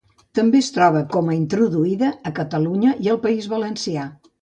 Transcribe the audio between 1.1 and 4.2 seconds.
com introduïda, a Catalunya i el País Valencià.